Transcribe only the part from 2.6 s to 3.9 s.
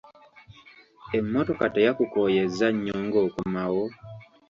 nnyo ng'okomawo?